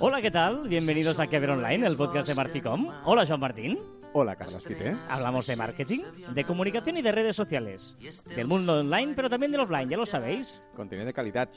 [0.00, 0.68] Hola, ¿qué tal?
[0.68, 2.88] Bienvenidos a Que Ver Online, el podcast de Marficom.
[3.04, 3.78] Hola, Joan Martín.
[4.12, 4.96] Hola, Carlos Pite.
[5.08, 6.00] Hablamos de marketing,
[6.34, 7.96] de comunicación y de redes sociales.
[8.34, 10.60] Del mundo online, pero también del offline, ya lo sabéis.
[10.74, 11.48] Contenido de calidad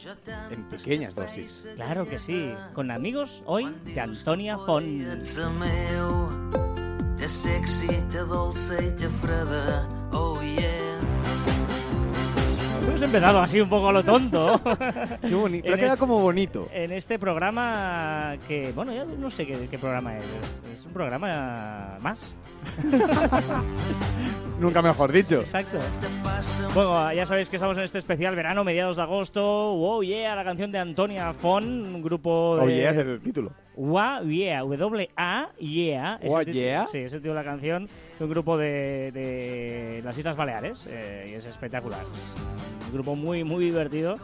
[0.52, 1.68] en pequeñas dosis.
[1.76, 2.54] Claro que sí.
[2.74, 4.86] Con amigos hoy de Antonia Font.
[7.28, 10.01] Sexy, de dolce y de freda.
[12.92, 14.60] Hemos empezado así un poco a lo tonto.
[15.22, 15.64] Qué bonito.
[15.64, 16.68] Pero queda este- como bonito.
[16.74, 20.26] en este programa que, bueno, ya no sé qué, qué programa es.
[20.74, 22.36] Es un programa más.
[24.60, 25.40] Nunca mejor dicho.
[25.40, 25.80] Exacto.
[26.76, 29.42] Bueno, ya sabéis que estamos en este especial verano, mediados de agosto.
[29.74, 31.64] Wow, yeah, la canción de Antonia Fon,
[31.96, 32.62] un grupo de...
[32.64, 33.54] Oye, ese es el título.
[33.76, 36.20] Wow, yeah, W-A, yeah.
[36.24, 36.86] Wow, yeah.
[36.86, 37.88] Sí, ese título de la canción
[38.20, 40.86] de un grupo de, de las Islas Baleares.
[40.90, 42.02] eh, y es espectacular.
[42.92, 44.18] Un grupo muy, muy divertido.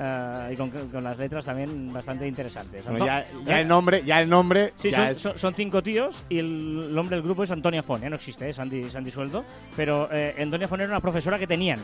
[0.00, 2.84] eh, y con, con las letras también bastante interesantes.
[2.84, 4.72] Bueno, ya, ya el nombre, ya el nombre.
[4.76, 8.00] Sí, ya son, es- son- cinco tíos y el nombre del grupo es Antonia Fon,
[8.00, 8.52] ya no existe, ¿eh?
[8.52, 9.44] se, han di- se han disuelto.
[9.74, 11.80] Pero eh, Antonia Fon era una profesora que tenían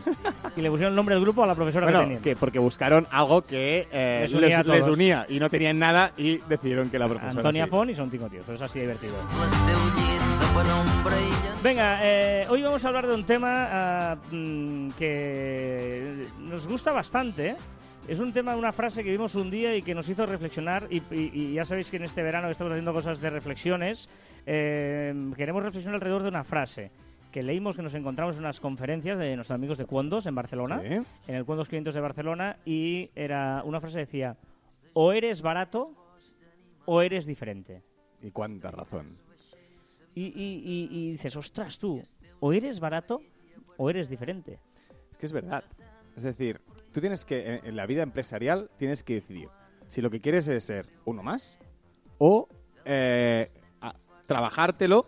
[0.57, 2.23] y le pusieron el nombre del grupo a la profesora que Bueno, tenían.
[2.23, 4.95] que porque buscaron algo que eh, Les les, unía les todos.
[4.95, 7.71] unía y no tenían nada y decidieron que la profesora Antonia sí.
[7.71, 9.15] Fon y son cinco tíos, pero es así divertido.
[11.63, 17.49] Venga, eh, hoy vamos a hablar de un tema ah, mm, que nos gusta bastante.
[17.49, 17.57] ¿eh?
[18.07, 20.87] Es un tema, una frase que vimos un día y que nos hizo reflexionar.
[20.91, 24.09] Y, y- y ya sabéis que en este verano estamos haciendo cosas de reflexiones.
[24.47, 26.91] eh, queremos reflexionar alrededor de una frase
[27.33, 30.81] que leímos que nos encontramos en unas conferencias de nuestros amigos de Cuondos en Barcelona,
[30.83, 30.95] Sí.
[31.27, 34.37] en el Cuondos 500 de Barcelona, y era una frase que decía:
[34.93, 35.91] o eres barato
[36.85, 37.83] o eres diferente.
[38.23, 39.17] Y cuánta razón.
[40.15, 42.03] Y, y- y- y dices, ostras, tú,
[42.41, 43.21] o eres barato
[43.77, 44.59] o eres diferente.
[45.11, 45.65] Es que es verdad.
[46.17, 46.61] Es decir,
[46.93, 49.49] tú tienes que, en, la vida empresarial, tienes que decidir
[49.89, 51.59] si lo que quieres es ser uno más
[52.19, 52.49] o
[52.85, 53.51] eh,
[54.27, 55.07] trabajártelo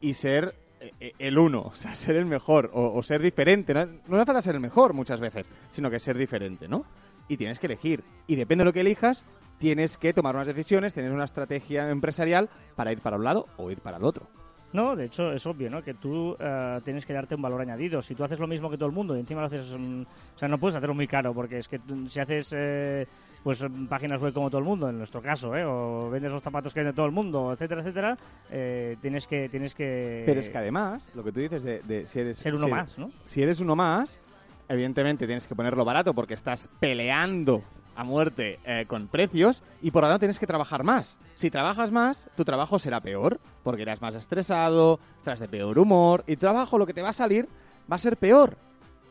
[0.00, 3.72] y ser eh, eh, el uno, o sea, ser el mejor o, o ser diferente.
[3.74, 6.84] No, no hace falta ser el mejor muchas veces, sino que ser diferente, ¿no?
[7.28, 8.02] Y tienes que elegir.
[8.26, 9.24] Y depende de lo que elijas,
[9.58, 13.70] tienes que tomar unas decisiones, tienes una estrategia empresarial para ir para un lado o
[13.70, 14.26] ir para el otro.
[14.72, 15.82] No, de hecho es obvio, ¿no?
[15.82, 18.00] Que tú eh, tienes que darte un valor añadido.
[18.00, 20.38] Si tú haces lo mismo que todo el mundo y encima lo haces, mm, o
[20.38, 21.78] sea, no puedes hacerlo muy caro porque es que
[22.08, 23.06] si haces eh,
[23.42, 25.64] pues mm, páginas web como todo el mundo, en nuestro caso, ¿eh?
[25.64, 28.16] O vendes los zapatos que vende todo el mundo, etcétera, etcétera,
[28.50, 32.06] eh, tienes que tienes que Pero es que además, lo que tú dices de, de
[32.06, 32.38] si eres...
[32.38, 33.10] ser uno si- más, ¿no?
[33.24, 34.20] si eres uno más,
[34.68, 37.62] evidentemente tienes que ponerlo barato porque estás peleando
[37.96, 41.18] a muerte eh, con precios y por lo tanto tienes que trabajar más.
[41.34, 46.24] Si trabajas más, tu trabajo será peor porque irás más estresado, estarás de peor humor
[46.26, 47.48] y trabajo lo que te va a salir
[47.90, 48.56] va a ser peor.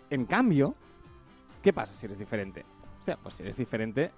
[0.09, 0.75] En cambio,
[1.61, 2.65] ¿qué pasa si eres diferente?
[2.99, 4.11] O sea, pues si eres diferente,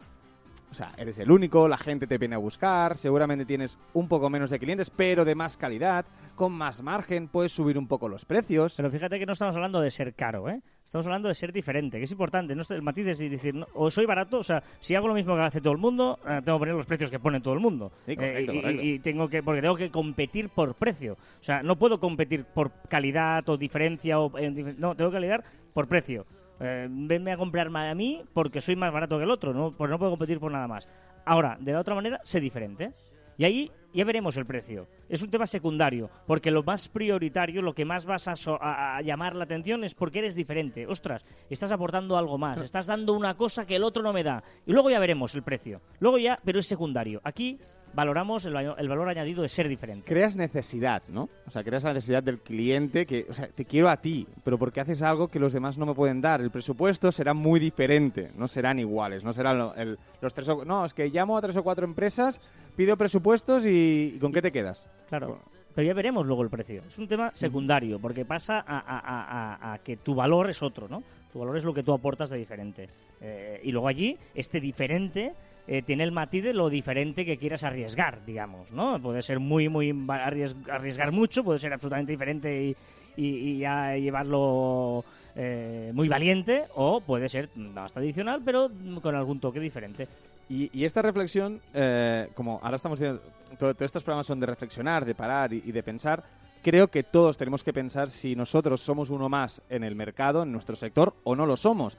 [0.74, 4.28] o sea, eres el único, la gente te viene a buscar, seguramente tienes un poco
[4.28, 6.04] menos de clientes, pero de más calidad,
[6.36, 8.74] con más margen, puedes subir un poco los precios.
[8.76, 10.62] Pero fíjate que no estamos hablando de ser caro, ¿eh?
[10.84, 12.56] Estamos hablando de ser diferente, que es importante.
[12.56, 15.36] No el matiz es decir, no, o soy barato, o sea, si hago lo mismo
[15.36, 17.60] que hace todo el mundo, eh, tengo que poner los precios que pone todo el
[17.60, 17.92] mundo.
[18.08, 18.84] Sí, correcto, Eh, y, correcto.
[18.84, 21.14] y tengo que, porque tengo que competir por precio.
[21.14, 25.44] O sea, no puedo competir por calidad o diferencia, o, eh, no, tengo que lidiar
[25.74, 26.26] por precio.
[26.64, 29.72] Eh, venme a comprarme a mí porque soy más barato que el otro, ¿no?
[29.72, 30.88] Pues no puedo competir por nada más.
[31.26, 32.94] Ahora, de la otra manera, sé diferente.
[33.36, 34.86] Y ahí ya veremos el precio.
[35.10, 38.98] Es un tema secundario, porque lo más prioritario, lo que más vas a, so- a-
[38.98, 40.86] a llamar la atención es porque eres diferente.
[40.86, 44.44] Ostras, estás aportando algo más, estás dando una cosa que el otro no me da.
[44.68, 45.82] Y luego ya veremos el precio.
[46.00, 47.22] Luego ya, pero es secundario.
[47.24, 47.58] Aquí
[47.94, 50.08] valoramos el, el valor añadido de ser diferente.
[50.08, 51.30] creas necesidad, ¿no?
[51.48, 54.58] O sea, creas la necesidad del cliente que, o sea, te quiero a ti, pero
[54.58, 56.42] porque haces algo que los demás no me pueden dar.
[56.42, 60.66] El presupuesto será muy diferente, no serán iguales, no serán lo- el- los tres o,
[60.66, 62.42] no, es que llamo a tres o cuatro empresas,
[62.76, 64.88] pido presupuestos y, ¿y ¿con qué te quedas?
[65.10, 65.28] Claro.
[65.28, 65.44] Bueno.
[65.76, 66.82] Pero ya veremos luego el precio.
[66.88, 70.62] Es un tema secundario, porque pasa a, a- a- a- a que tu valor es
[70.62, 71.02] otro, ¿no?
[71.32, 72.88] Tu valor es lo que tú aportas de diferente.
[73.20, 75.34] Eh, y luego allí, este diferente
[75.68, 79.00] eh, tiene el matiz de lo diferente que quieras arriesgar, digamos, ¿no?
[79.02, 79.94] Puede ser muy, muy...
[80.10, 82.76] arriesgar mucho, puede ser absolutamente diferente
[83.16, 85.06] y, ya llevarlo
[85.36, 88.70] eh, muy valiente, o puede ser más tradicional, pero
[89.02, 90.08] con algún toque diferente.
[90.50, 93.22] Y, esta reflexión, eh, como ahora estamos diciendo,
[93.58, 96.24] todo- todos estos programas son de reflexionar, de parar y de pensar,
[96.62, 100.52] creo que todos tenemos que pensar si nosotros somos uno más en el mercado, en
[100.52, 101.98] nuestro sector, o no lo somos.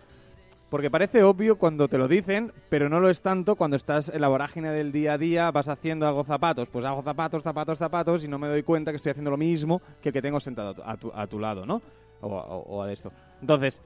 [0.71, 4.21] Porque parece obvio cuando te lo dicen, pero no lo es tanto cuando estás en
[4.21, 8.25] la vorágine del día a día, vas haciendo algo zapatos, pues hago zapatos, zapatos, zapatos
[8.25, 10.75] y no me doy cuenta que estoy haciendo lo mismo que el que tengo sentado
[10.85, 11.81] a tu, a tu- lado, ¿no?
[12.23, 13.13] O, o- o a esto.
[13.41, 13.81] Entonces,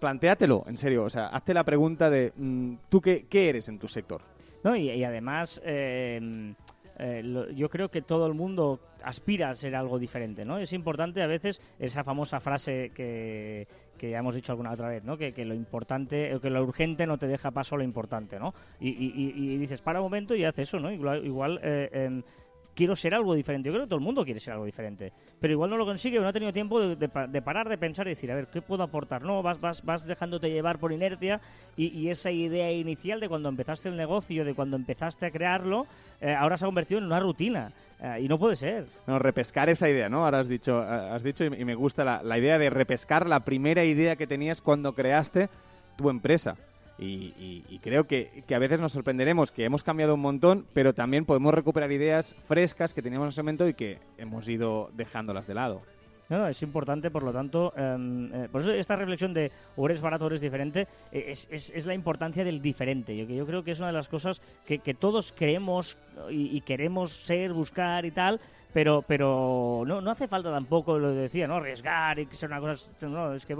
[0.00, 1.04] plantéatelo, en serio.
[1.04, 4.22] O sea, hazte la pregunta de mm, tú qué, qué eres en tu sector.
[4.64, 6.54] No, y, y además, eh,
[6.98, 10.58] eh, lo- yo creo que todo el mundo aspira a ser algo diferente, ¿no?
[10.58, 13.68] Es importante a veces esa famosa frase que,
[13.98, 15.18] que ya hemos dicho alguna otra vez, ¿no?
[15.18, 18.54] Que, que lo importante, que lo urgente no te deja paso lo importante, ¿no?
[18.80, 20.90] Y, y- y- dices, para un momento y haz eso, ¿no?
[20.90, 22.22] Igual, eh,
[22.78, 23.66] quiero ser algo diferente.
[23.68, 25.12] Yo creo que todo el mundo quiere ser algo diferente.
[25.40, 27.76] Pero igual no lo consigue no ha tenido tiempo de, de pa- de parar, de
[27.76, 29.22] pensar y decir, a ver, ¿qué puedo aportar?
[29.22, 31.40] No, vas, vas, vas dejándote llevar por inercia
[31.76, 35.86] y, y esa idea inicial de cuando empezaste el negocio, de cuando empezaste a crearlo,
[36.20, 37.72] eh, ahora se ha convertido en una rutina.
[38.00, 38.86] Eh, y no puede ser.
[39.08, 40.24] No, repescar esa idea, ¿no?
[40.24, 43.40] Ahora has dicho, eh, has dicho y me gusta la, la idea de repescar la
[43.40, 45.48] primera idea que tenías cuando creaste
[45.96, 46.54] tu empresa.
[46.98, 50.66] Y, y- y creo que, que a veces nos sorprenderemos que hemos cambiado un montón,
[50.72, 54.90] pero también podemos recuperar ideas frescas que teníamos en ese momento y que hemos ido
[54.94, 55.82] dejándolas de lado.
[56.28, 59.86] No, no, es importante, por lo tanto, em, eh, por eso esta reflexión de o
[59.86, 63.16] eres barato o eres diferente eh, es, es- es la importancia del diferente.
[63.16, 65.96] Yo, yo creo que es una de las cosas que, que todos creemos
[66.30, 68.40] y, y queremos ser, buscar y tal,
[68.72, 71.56] pero pero no, no hace falta tampoco, lo decía, ¿no?
[71.56, 72.90] Arriesgar y que sea una cosa...
[73.08, 73.56] No, es que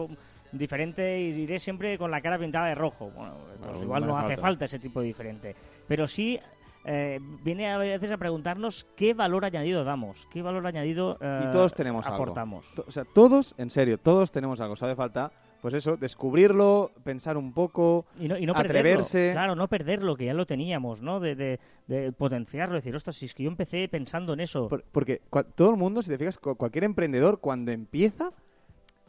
[0.52, 3.10] diferente y iré siempre con la cara pintada de rojo.
[3.14, 3.34] Bueno,
[3.66, 4.43] pues igual no hace falta.
[4.43, 5.55] falta ese tipo de diferente.
[5.87, 6.38] Pero sí...
[6.84, 11.52] eh, viene a veces a preguntarnos qué valor añadido damos, qué valor añadido eh, Y
[11.52, 12.16] todos tenemos algo.
[12.22, 12.66] aportamos.
[12.75, 14.75] To- O sea, todos, en serio, todos tenemos algo.
[14.76, 15.31] Sabe falta,
[15.62, 18.06] pues eso, descubrirlo, pensar un poco.
[18.19, 19.12] Y no, y no atreverse.
[19.19, 19.32] perderlo.
[19.34, 21.19] Claro, no perderlo, que ya lo teníamos, ¿no?
[21.20, 24.69] De, de, de potenciarlo, decir, ostras, si es que yo empecé pensando en eso.
[24.69, 25.20] Por- porque
[25.55, 28.31] todo el mundo, si te fijas, cu- cualquier emprendedor cuando empieza,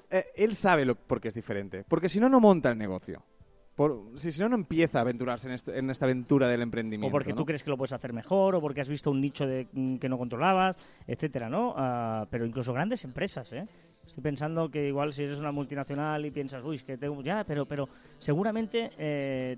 [0.10, 1.84] eh, él sabe lo, por qué es diferente.
[1.88, 3.22] Porque si no, no monta el negocio.
[3.80, 7.08] Por, si, si no, no empieza a aventurarse en, este- en esta aventura del emprendimiento.
[7.08, 7.38] o porque ¿no?
[7.38, 9.96] tú crees que lo puedes hacer mejor, o porque has visto un nicho de, mm,
[10.00, 10.76] que no controlabas,
[11.08, 11.74] etcétera, ¿no?
[11.78, 13.66] Ah, pero incluso grandes empresas, ¿eh?
[14.06, 17.22] Estoy pensando que igual si eres una multinacional y piensas, uy, es que tengo...
[17.24, 17.88] Ya, pero, pero
[18.18, 19.56] seguramente, eh,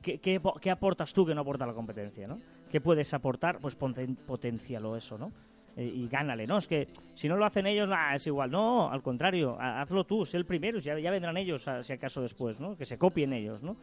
[0.00, 2.38] ¿qué, qué, qué aportas tú que no aporta la competencia, ¿no?
[2.70, 3.58] ¿Qué puedes aportar?
[3.60, 5.30] Pues poten- potencialo eso, ¿no?
[5.80, 6.58] Eh, y gánale, ¿no?
[6.58, 8.50] Es que si no lo hacen ellos, ah, es igual.
[8.50, 11.92] No, al contrario, ha- hazlo tú, sé el primero, ya, ya vendrán ellos, a- si
[11.92, 12.76] acaso después, ¿no?
[12.76, 13.76] Que se copien ellos, ¿no?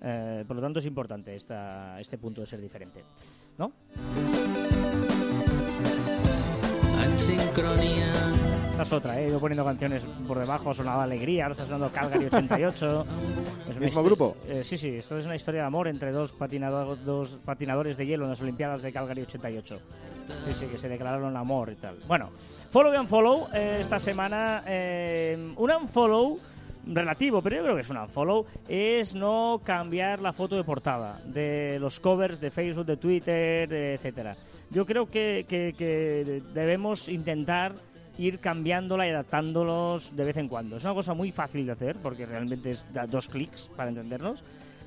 [0.00, 3.04] Eh, por lo tanto, es importante esta, este punto de ser diferente,
[3.58, 3.70] ¿no?
[7.04, 8.12] En sincronia
[8.70, 9.28] Esta es otra, ¿eh?
[9.28, 13.06] Ido poniendo canciones por debajo, sonaba Alegría, ahora está sonando Calgary 88.
[13.68, 14.36] Es una ¿Mismo grupo?
[14.48, 18.06] Eh, sí, sí, esto es una historia de amor entre dos, patinado- dos patinadores de
[18.06, 19.78] hielo en las Olimpiadas de Calgary 88.
[20.44, 21.96] Sí, sí, que se declararon amor y tal.
[22.06, 22.30] Bueno,
[22.70, 24.62] follow y unfollow eh, esta semana.
[24.66, 26.38] eh, un unfollow
[26.86, 31.20] relativo, pero yo creo que es un unfollow, es no cambiar la foto de portada
[31.26, 34.34] de los covers de Facebook, de Twitter, etcétera.
[34.70, 37.72] Yo creo que, que- que debemos intentar
[38.18, 40.76] ir cambiándola y adaptándolos de vez en cuando.
[40.76, 44.42] Es una cosa muy fácil de hacer porque realmente es da dos clics para entendernos.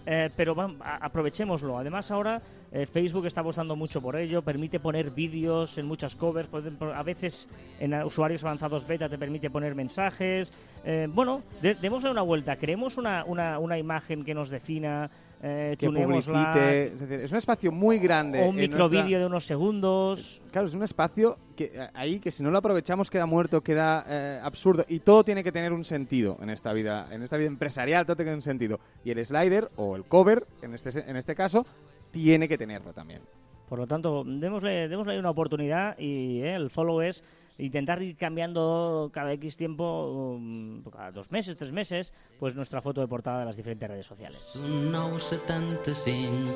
[0.07, 1.77] Eh, pero a- aprovechémoslo.
[1.79, 2.39] Además ahora
[2.71, 7.01] eh, Facebook está apostando mucho por ello, permite poner vídeos en muchas covers, pueden a
[7.03, 7.47] veces
[7.79, 10.53] en usuarios avanzados beta te permite poner mensajes.
[10.83, 15.09] Eh, bueno, de- démosle una vuelta, creemos una, una, una imagen que nos defina,
[15.41, 16.87] eh, que publicite.
[16.93, 18.41] Es decir, es un espacio muy grande.
[18.41, 20.41] o un en nuestra- microvídeo de unos segundos.
[20.51, 24.05] Claro, es un espacio que eh, ahí que si no lo aprovechamos queda muerto, queda
[24.07, 27.47] eh, absurdo y todo tiene que tener un sentido en esta vida, en esta vida
[27.47, 31.09] empresarial todo tiene que tener un sentido y el slider o el cover en este
[31.09, 31.65] en este caso
[32.11, 33.21] tiene que tenerlo también.
[33.67, 37.23] Por lo tanto, démosle, démosle una oportunidad y eh, el follow es
[37.57, 43.01] intentar ir cambiando cada X tiempo, um, cada dos meses, tres meses, pues nuestra foto
[43.01, 44.55] de portada de las diferentes redes sociales.
[44.55, 46.51] Un 975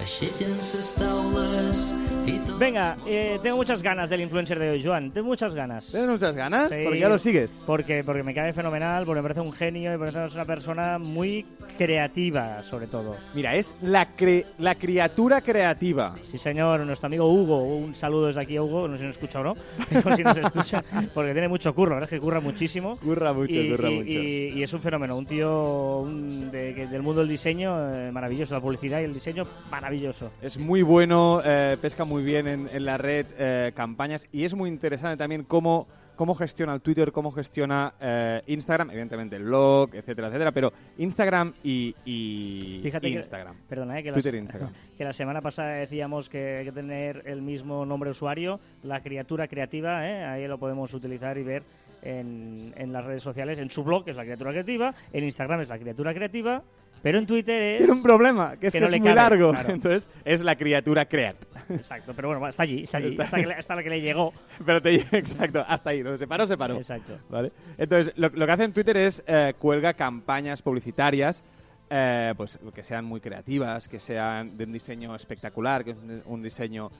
[0.00, 1.94] aixequen les taules
[2.26, 5.10] i tots Venga, eh, tengo muchas ganas del influencer de hoy, Joan.
[5.12, 5.90] Tengo muchas ganas.
[5.90, 6.68] ¿Tienes muchas ganas?
[6.68, 6.76] Sí.
[6.84, 7.62] Porque ya lo sigues.
[7.66, 10.98] Porque, porque me cae fenomenal, porque me parece un genio y me parece una persona
[10.98, 11.44] muy
[11.76, 13.16] creativa, sobre todo.
[13.34, 16.14] Mira, es la, cre- la criatura creativa.
[16.24, 17.64] Sí, señor, nuestro amigo Hugo.
[17.64, 19.54] Un saludo desde aquí a Hugo, no sé si nos escucha o no,
[19.90, 20.82] pero si nos escucha,
[21.14, 22.96] porque tiene mucho curro, la verdad es que curra muchísimo.
[22.98, 24.10] Curra mucho, y, curra y- mucho.
[24.10, 28.10] y- y es un fenómeno, un tío un- de- que- del mundo del diseño eh,
[28.12, 30.30] maravilloso, la publicidad y el diseño maravilloso.
[30.42, 34.54] Es muy bueno, eh, pesca muy bien en, en la red eh, campañas y es
[34.54, 39.94] muy interesante también cómo, cómo gestiona el Twitter, cómo gestiona eh, Instagram, evidentemente el blog,
[39.94, 43.56] etcétera, etcétera, pero Instagram y, y Fíjate que- Instagram.
[43.68, 44.70] Perdona, eh, que, la, Twitter e Instagram.
[44.98, 49.48] que la semana pasada decíamos que hay que tener el mismo nombre usuario, la criatura
[49.48, 50.24] creativa, ¿eh?
[50.24, 51.62] ahí lo podemos utilizar y ver
[52.02, 55.60] en, en las redes sociales, en su blog, que es la criatura creativa, en Instagram
[55.62, 56.62] es la criatura creativa,
[57.04, 57.78] Pero en Twitter es...
[57.78, 59.50] Tiene un problema, que es que que, no es le muy cabe, largo.
[59.52, 59.70] claro.
[59.74, 61.36] Entonces, es la criatura creat.
[61.70, 63.08] Exacto, pero bueno, está allí, está allí.
[63.10, 64.32] Está- Hasta, que le, hasta la que le llegó.
[64.66, 66.02] Pero te exacto, hasta ahí.
[66.02, 66.76] Lo se paró, se paró.
[66.76, 67.16] Exacto.
[67.30, 67.52] ¿Vale?
[67.78, 71.44] Entonces, lo, lo que hace en Twitter es eh, cuelga campañas publicitarias,
[71.90, 76.22] eh, pues que sean muy creativas, que sean de un diseño espectacular, que es un,
[76.26, 76.90] un diseño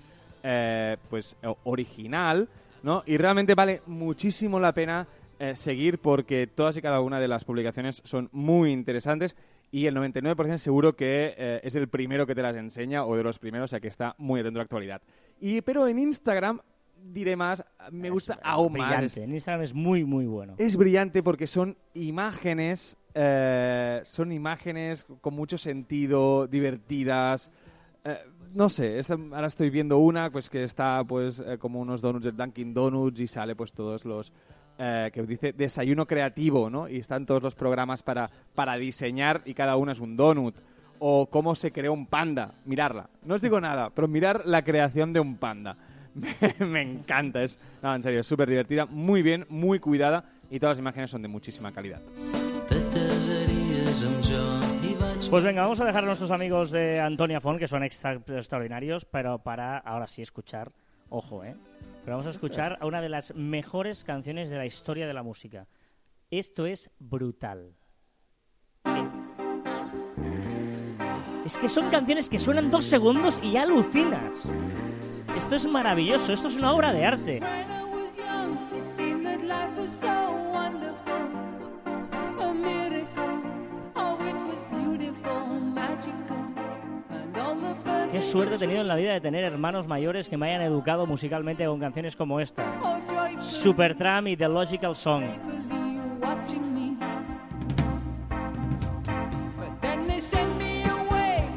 [0.43, 2.49] eh, pues original,
[2.83, 3.03] ¿no?
[3.07, 5.07] Y realmente vale muchísimo la pena
[5.39, 9.37] eh, seguir porque todas y cada una de las publicaciones son muy interesantes
[9.75, 13.25] y el 99% seguro que eh, es el primero que te las enseña o de
[13.25, 15.03] los primeros, o sea que está muy atento a la actualidad.
[15.41, 16.61] Y, pero en Instagram,
[17.03, 18.89] diré más, me gusta Es aún más.
[18.89, 19.25] brillante.
[19.25, 20.55] En Instagram es muy, muy bueno.
[20.59, 27.51] Es brillante porque son imágenes, eh, son imágenes con mucho sentido, divertidas.
[28.05, 28.17] Eh,
[28.53, 29.01] no sé,
[29.33, 33.19] ahora estoy viendo una pues que está pues eh, como unos donuts del Dunkin' Donuts
[33.19, 34.33] y sale pues todos los
[34.79, 36.89] eh, que dice desayuno creativo, ¿no?
[36.89, 40.57] Y están todos los programas para, para diseñar y cada uno es un donut.
[40.99, 43.09] O cómo se creó un panda, mirarla.
[43.25, 45.77] No os digo nada, pero mirar la creación de un panda.
[46.61, 50.77] Me, encanta, es, no, en serio, es súper divertida, muy bien, muy cuidada y todas
[50.77, 52.01] las imágenes son de muchísima calidad.
[55.31, 59.05] Pues venga, vamos a dejar a nuestros amigos de Antonia Font, que son extra- extraordinarios,
[59.05, 60.71] pero para ahora sí escuchar,
[61.11, 61.57] ojo, ¿eh?
[62.05, 65.23] Pero vamos a escuchar a una de las mejores canciones de la historia de la
[65.23, 65.67] música.
[66.31, 67.75] Esto es brutal.
[71.47, 74.45] Es que son canciones que suenan dos segundos y ya alucinas.
[75.35, 77.41] Esto es maravilloso, esto es una obra de arte.
[88.35, 91.67] Suerte he tenido en la vida de tener hermanos mayores que me hayan educado musicalmente
[91.67, 92.65] con canciones como esta.
[92.83, 95.23] Oh, joyful, Supertram y The Logical Song.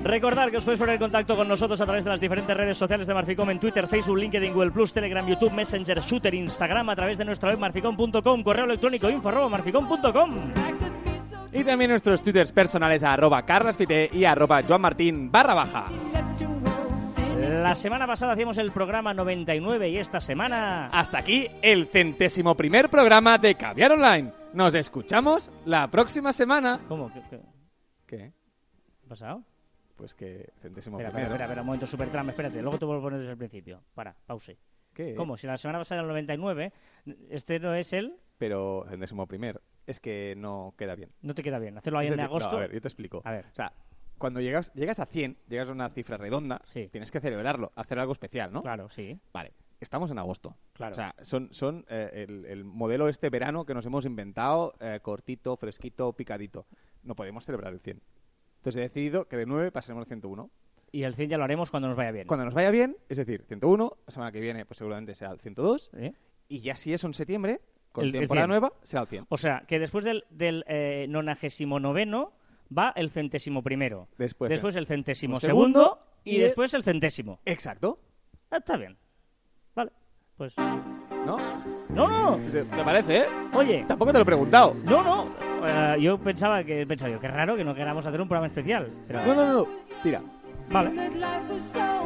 [0.04, 2.78] Recordad que os podéis poner en contacto con nosotros a través de las diferentes redes
[2.78, 6.96] sociales de Marficom en Twitter, Facebook, LinkedIn, Google Plus, Telegram, YouTube, Messenger, Shooter, Instagram, a
[6.96, 10.36] través de nuestra web marficom.com, correo electrónico info arroba marficom.com.
[10.56, 15.32] I could be so Y también nuestros twitters personales a arroba carlasfite y arroba joanmartin
[15.32, 15.88] barra baja.
[17.64, 20.86] La semana pasada hacíamos el programa 99 y esta semana...
[20.88, 24.32] Hasta aquí el centésimo primer programa de Caviar Online.
[24.54, 26.80] Nos escuchamos la próxima semana.
[26.88, 27.12] ¿Cómo?
[27.12, 27.40] ¿Qué, qué-
[28.06, 28.18] ¿Qué?
[28.18, 28.34] qué
[29.06, 29.44] ha pasado?
[29.96, 31.30] Pues que centésimo Espera, primero.
[31.34, 33.82] espera, espera, un momento, Supertram, espérate, luego te vuelvo a poner desde el principio.
[33.96, 34.58] Para, pause.
[34.94, 35.16] ¿Qué?
[35.16, 35.36] ¿Cómo?
[35.36, 36.74] Si la semana pasada era el 99,
[37.30, 38.16] este no es el...
[38.38, 39.62] Pero centésimo primero.
[39.88, 41.10] Es que no queda bien.
[41.22, 42.52] No te queda bien, hacerlo ahí en decir, agosto.
[42.52, 43.22] no, a ver, yo te explico.
[43.26, 43.46] A ver.
[43.52, 43.72] O sea,
[44.18, 46.88] cuando llegas, llegas a 100, llegas a una cifra redonda, Sí.
[46.92, 48.62] tienes que celebrarlo, hacer algo especial, ¿no?
[48.62, 49.20] Claro, sí.
[49.34, 50.56] Vale, estamos en agosto.
[50.74, 50.94] Claro.
[50.94, 55.00] O sea, son, son eh, el, el modelo este verano que nos hemos inventado, eh,
[55.02, 56.66] cortito, fresquito, picadito.
[57.04, 58.02] No podemos celebrar el 100.
[58.58, 60.50] Entonces he decidido que de 9 pasaremos al 101.
[60.92, 62.28] Y el 100 ya lo haremos cuando nos vaya bien.
[62.28, 65.40] Cuando nos vaya bien, es decir, 101, la semana que viene pues seguramente será el
[65.40, 66.14] 102, ¿Eh?
[66.48, 67.60] y ya si eso en septiembre,
[67.92, 68.50] con El- temporada 100.
[68.50, 69.26] nueva, será el 100.
[69.30, 72.32] O sea, que después del, del eh, nonagésimo noveno
[72.76, 74.08] va el centésimo primero.
[74.18, 77.40] Después, después el centésimo un segundo, segundo y, y- después el centésimo.
[77.46, 78.00] Exacto,
[78.50, 78.98] Ah, está bien.
[79.76, 79.92] Vale.
[80.38, 80.56] Pues...
[80.58, 81.38] ¿no?
[81.90, 82.38] No, no.
[82.52, 83.26] ¿Te, te parece, eh?
[83.54, 83.84] Oye.
[83.88, 84.74] Tampoco te lo he preguntado.
[84.86, 85.30] No, no.
[85.68, 86.86] Eh, yo pensaba que...
[86.86, 88.88] Pensaba yo, qué raro que no queramos hacer un programa especial.
[89.08, 89.26] Pero...
[89.26, 89.68] No, no, no, no.
[90.70, 91.12] Vale.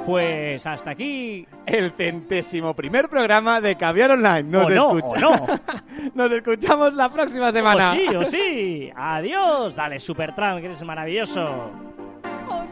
[0.06, 1.48] Pues hasta aquí...
[1.66, 4.44] El centésimo primer programa de Caviar Online.
[4.44, 5.46] Nos, o no, escucha- o no.
[6.16, 7.92] Nos escuchamos la próxima semana.
[7.92, 8.92] O sí, o sí.
[8.96, 9.76] Adiós.
[9.76, 11.72] Dale, Supertram, que eres maravilloso.
[12.48, 12.64] oh,